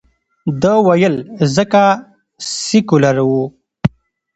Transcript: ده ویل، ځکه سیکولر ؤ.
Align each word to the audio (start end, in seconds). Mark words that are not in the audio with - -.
ده 0.61 0.73
ویل، 0.85 1.15
ځکه 1.55 1.83
سیکولر 2.63 3.17
ؤ. 3.33 3.41